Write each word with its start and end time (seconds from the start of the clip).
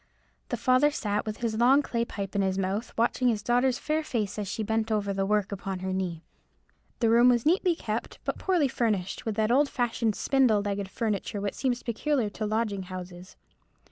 The 0.49 0.57
father 0.57 0.89
sat 0.89 1.27
with 1.27 1.41
his 1.41 1.57
long 1.59 1.83
clay 1.83 2.05
pipe 2.05 2.33
in 2.35 2.41
his 2.41 2.57
mouth, 2.57 2.91
watching 2.97 3.27
his 3.27 3.43
daughter's 3.43 3.77
fair 3.77 4.01
face 4.03 4.39
as 4.39 4.47
she 4.47 4.63
bent 4.63 4.91
over 4.91 5.13
the 5.13 5.27
work 5.27 5.51
upon 5.51 5.77
her 5.81 5.93
knee. 5.93 6.23
The 7.01 7.09
room 7.11 7.29
was 7.29 7.45
neatly 7.45 7.75
kept, 7.75 8.17
but 8.23 8.39
poorly 8.39 8.67
furnished, 8.67 9.27
with 9.27 9.35
that 9.35 9.51
old 9.51 9.69
fashioned 9.69 10.15
spindle 10.15 10.63
legged 10.63 10.89
furniture 10.89 11.39
which 11.39 11.53
seems 11.53 11.83
peculiar 11.83 12.31
to 12.31 12.47
lodging 12.47 12.81
houses. 12.81 13.35